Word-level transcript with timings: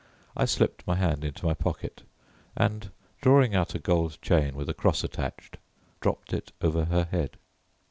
I 0.35 0.45
slipped 0.45 0.87
my 0.87 0.95
hand 0.95 1.23
into 1.23 1.45
my 1.45 1.53
pocket, 1.53 2.01
and 2.57 2.89
drawing 3.21 3.53
out 3.53 3.75
a 3.75 3.79
gold 3.79 4.17
chain 4.19 4.55
with 4.55 4.67
a 4.67 4.73
cross 4.73 5.03
attached, 5.03 5.57
dropped 5.99 6.33
it 6.33 6.51
over 6.59 6.85
her 6.85 7.03
head. 7.11 7.37